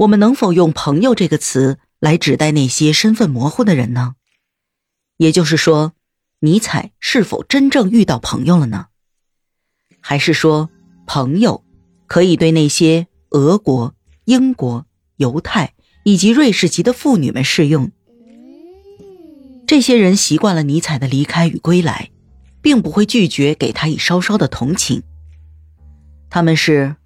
[0.00, 4.14] 我们能否用“朋友”这个词来指代那些身份模糊的人呢？
[5.18, 5.92] 也就是说，
[6.38, 8.86] 尼采是否真正遇到朋友了呢？
[10.00, 10.70] 还是说，
[11.06, 11.62] 朋友
[12.06, 13.94] 可以对那些俄国、
[14.24, 14.86] 英国、
[15.16, 15.74] 犹太
[16.04, 17.92] 以及瑞士籍的妇女们适用？
[19.66, 22.10] 这些人习惯了尼采的离开与归来，
[22.62, 25.02] 并不会拒绝给他以稍稍的同情。
[26.30, 26.96] 他们是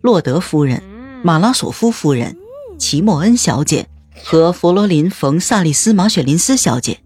[0.00, 0.80] 洛德夫人、
[1.26, 2.38] 马拉索夫夫人、
[2.78, 3.88] 齐莫恩小姐
[4.22, 7.00] 和佛罗林·冯·萨利斯·马雪林斯小姐。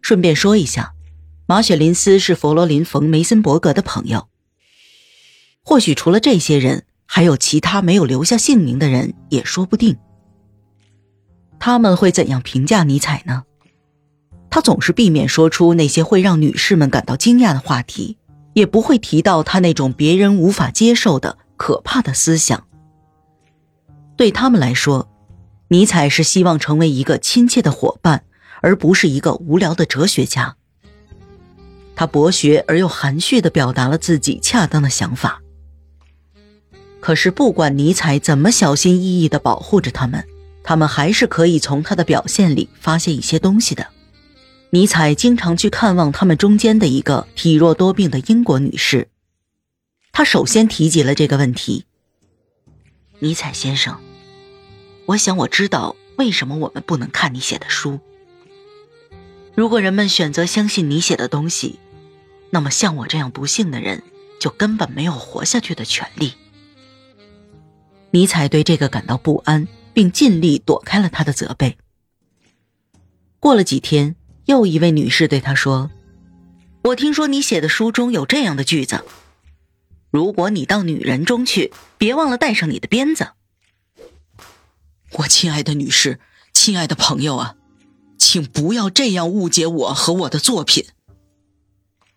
[0.00, 0.94] 顺便说一下，
[1.44, 4.28] 马雪林斯是佛罗林·冯·梅森伯格的朋友。
[5.64, 9.96] 或许除了这些人，还有其他没有留下姓名的人也说不定。
[11.58, 13.42] 他们会怎样评价尼采呢？
[14.48, 18.16] 他总是避免说出那些会让女士们感到惊讶的话题，
[18.52, 22.68] 也不会提到他那种别人无法接受的可怕的思想。
[24.16, 25.08] 对他们来说，
[25.68, 28.24] 尼采是希望成为一个亲切的伙伴，
[28.60, 30.56] 而不是一个无聊的哲学家。
[31.96, 35.40] 他博学而又含蓄地表达了自己恰当的想法。
[37.00, 40.26] 可是，不管尼采怎么小心翼翼地保护着他们，
[40.62, 43.86] 他们还是可以从他的表现里发现一些东西的。
[44.70, 49.08] 尼采经常去看望他们中间的一个体弱多病的英国女士。
[50.10, 51.84] 他首先提及了这个问题
[53.18, 53.98] ：“尼采先生，
[55.06, 58.00] 我想我知道为什么我们不能看你写的书。
[59.54, 61.78] 如果人们选择相信你写的东西，
[62.50, 64.02] 那么像我这样不幸的人
[64.40, 66.34] 就根本没有活下去的权利。”
[68.10, 71.76] 尼采对这个感到不安，并尽力躲开了他的责备。
[73.40, 74.16] 过了几天。
[74.46, 75.90] 又一位女士对他说
[76.84, 79.02] ：“我听说你写的书中有这样的句子：
[80.14, 83.32] 如果你到女人中去，别忘了带上你的鞭子。”
[85.18, 86.20] 我亲爱的女士，
[86.52, 87.56] 亲爱的朋友啊，
[88.16, 90.84] 请不要这样误解我和我的作品。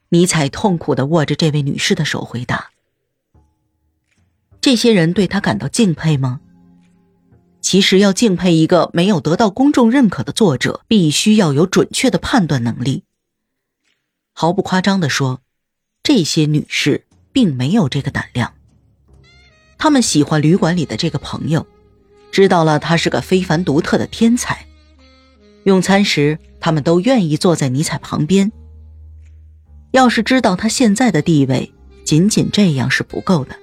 [0.09, 2.69] 尼采痛苦的握着这位女士的手，回答
[4.61, 6.41] ：“这些人对他感到敬佩吗？”
[7.61, 13.05] 其实要敬佩一个没有得到公众认可的作者，必须要有准确的判断能力。
[14.33, 15.41] 毫不夸张地说，
[16.03, 17.06] 这些女士
[17.37, 18.51] 并没有这个胆量。
[19.77, 21.67] 他们喜欢旅馆里的这个朋友，
[22.31, 24.65] 知道了他是个非凡独特的天才。
[25.63, 28.51] 用餐时，他们都愿意坐在尼采旁边。
[29.91, 31.71] 要是知道他现在的地位，
[32.03, 33.55] 仅仅这样是不够的。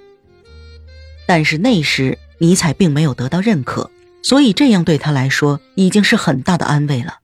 [1.27, 3.91] 但是那时尼采并没有得到认可。
[4.23, 7.19] 所以这样对他来说已经是很大的安慰了。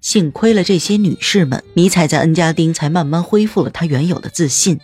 [0.00, 4.80] 幸亏了这些女士们，尼采在恩加丁才慢慢恢复了他原有的自信。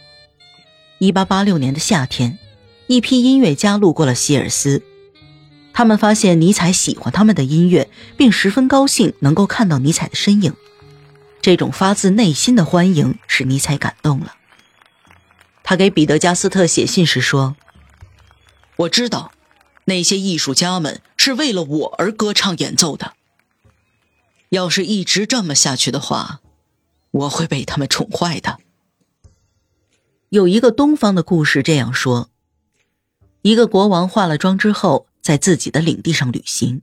[1.03, 2.39] 一八八六年的夏天，
[2.87, 4.85] 一批音乐家路过了希尔斯，
[5.73, 10.55] 他们发现尼采喜欢他们的音乐，并十分高兴能够看到尼采的身影。
[11.41, 14.37] 这种发自内心的欢迎使尼采感动了。
[15.65, 17.57] 他给彼得加斯特写信时说
[18.79, 19.33] ：“我知道。”
[19.87, 23.15] 那些艺术家们是为了我而歌唱演奏的。
[24.51, 26.39] 要是一直这么下去的话，
[27.11, 28.61] 我会被他们宠坏的。
[30.33, 32.31] 有一个东方的故事这样说：
[33.43, 36.81] 一个国王化了妆之后，在自己的领地上旅行，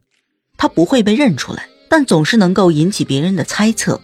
[0.56, 4.00] 他不会被认出来，但总是能够引起别人的猜测，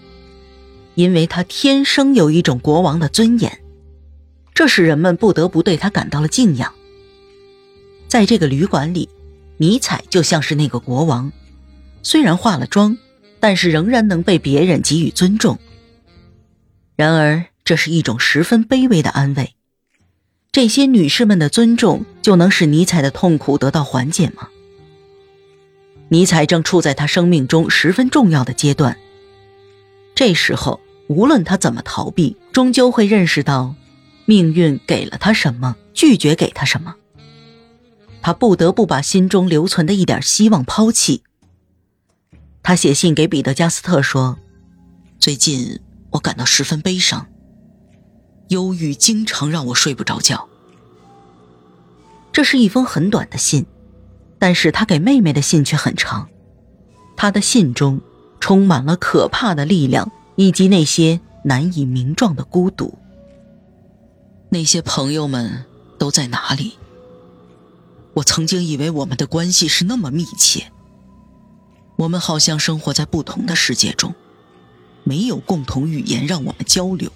[0.96, 3.62] 因为他天生有一种国王的尊严，
[4.56, 6.74] 这使人们不得不对他感到了敬仰。
[8.08, 9.08] 在这个旅馆里，
[9.58, 11.32] 尼采就像是那个国王，
[12.02, 12.98] 虽然化了妆，
[13.40, 15.60] 但是仍然能被别人给予尊重。
[16.96, 19.56] 然而，这是一种十分卑微的安慰。
[20.52, 24.48] 这些女士们的尊重就能使尼采的痛苦得到缓解吗？
[26.08, 28.98] 尼采正处在他生命中十分重要的阶段。
[30.14, 33.76] 这时候，无论他怎么逃避，终究会认识到，
[34.26, 36.96] 命运给了他什么，拒绝给他什么。
[38.22, 41.24] 他不得不把心中留存的一点希望抛弃。
[42.64, 44.38] 他写信给彼得加斯特说
[45.20, 45.80] ：“最近
[46.12, 47.28] 我感到十分悲伤，
[48.50, 50.48] 忧郁经常让我睡不着觉。”
[52.34, 53.66] 这是一封很短的信，
[54.40, 56.28] 但是他给妹妹的信却很长。
[57.16, 58.02] 他的信中
[58.42, 62.98] 充满了可怕的力量，以及那些难以名状的孤独。
[64.50, 65.66] 那些朋友们
[65.98, 66.78] 都在哪里？
[68.16, 70.72] 我曾经以为我们的关系是那么密切，
[71.96, 74.14] 我们好像生活在不同的世界中，
[75.04, 77.12] 没有共同语言让我们交流。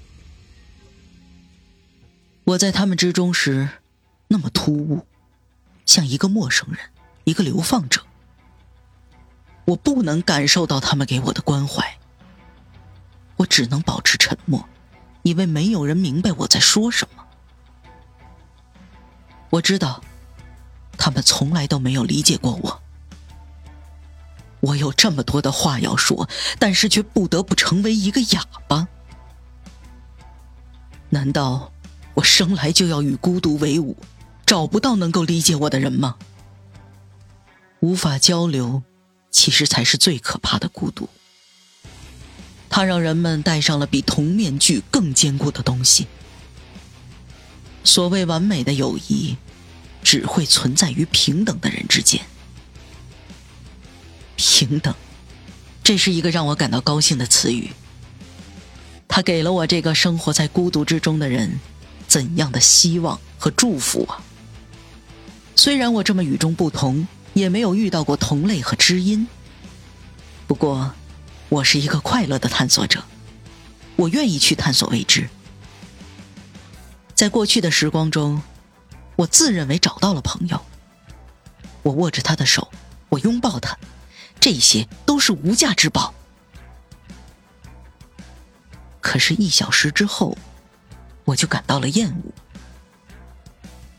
[2.49, 3.69] 我在他们之中时，
[4.29, 5.05] 那么突兀，
[5.85, 6.79] 像一个陌生人，
[7.23, 8.01] 一个流放者。
[9.65, 11.99] 我不能感受到他们给我的关怀，
[13.37, 14.67] 我只能保持沉默，
[15.21, 17.23] 因为没有人明白我在说什么。
[19.51, 20.01] 我知道，
[20.97, 22.81] 他们从来都没有理解过我。
[24.61, 28.87] 我有这么多的话要说，但是却不得不成为一个哑巴。
[31.09, 31.71] 难道
[32.19, 33.95] 我生来就要与孤独为伍，
[34.45, 36.17] 找不到能够理解我的人吗？
[37.79, 38.83] 无法交流。
[39.31, 41.07] 其实才是最可怕的孤独。
[42.67, 46.07] 它让人们戴上了比铜面具更坚固的东西。
[47.83, 49.37] 所谓完美的友谊，
[50.03, 52.21] 只会存在于平等的人之间。
[54.35, 54.93] 平等，
[55.83, 57.69] 这是一个让我感到高兴的词语。
[59.07, 61.59] 它给了我这个生活在孤独之中的人
[62.09, 64.19] 怎样的希望和祝福啊！
[65.55, 67.07] 虽然我这么与众不同。
[67.33, 69.27] 也没有遇到过同类和知音。
[70.47, 70.93] 不过，
[71.47, 73.03] 我是一个快乐的探索者，
[73.95, 75.29] 我愿意去探索未知。
[77.13, 78.41] 在过去的时光中，
[79.15, 80.59] 我自认为找到了朋友。
[81.83, 82.71] 我握着他的手，
[83.09, 83.77] 我拥抱他，
[84.39, 86.13] 这些都是无价之宝。
[88.99, 90.37] 可是，一小时之后，
[91.29, 92.33] 我就感到了厌恶。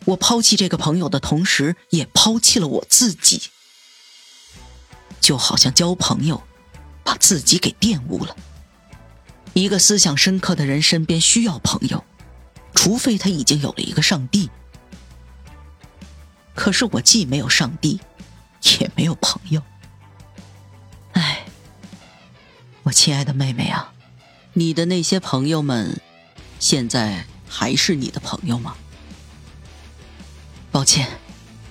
[0.06, 3.43] 我抛弃这个朋友的同时，也抛弃了我自己，
[5.21, 6.43] 就好像交朋友，
[7.05, 8.37] 把自己给玷污了。
[9.53, 12.05] 一个思想深刻的人身边需要朋友，
[12.75, 14.49] 除非他已经有了一个上帝。
[16.55, 18.00] 可是我既没有上帝，
[18.81, 19.62] 也没有朋友。
[21.12, 21.44] 唉，
[22.83, 23.93] 我亲爱的妹妹啊，
[24.55, 26.00] 你的那些朋友们，
[26.61, 28.77] 现在还是你的朋友吗？
[30.71, 31.09] 抱歉，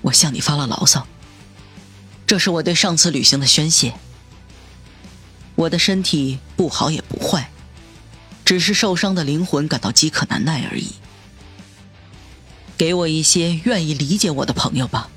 [0.02, 1.06] 我向你发了牢骚。
[2.26, 3.94] 这是我对上次旅行的宣泄。
[5.54, 7.50] 我的身体不好也不坏，
[8.44, 10.92] 只是受伤的灵魂感到饥渴难耐而已。
[12.76, 15.08] 给我一些愿意理解我的朋友吧，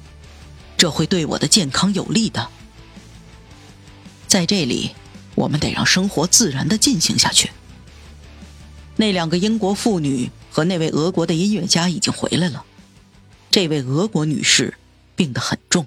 [0.78, 2.50] 这会对我的健康有利的。
[4.28, 4.92] 在这里，
[5.36, 7.52] 我们得让生活自然的进行下去。
[8.96, 12.64] 那两个英国妇女和那位俄国的音乐家已经回来了。
[13.50, 14.76] 这位俄国女士
[15.16, 15.86] 病得很重。